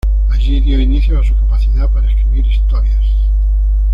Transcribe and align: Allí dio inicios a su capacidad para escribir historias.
Allí 0.31 0.59
dio 0.61 0.79
inicios 0.79 1.23
a 1.23 1.29
su 1.29 1.35
capacidad 1.35 1.87
para 1.91 2.09
escribir 2.09 2.47
historias. 2.47 3.05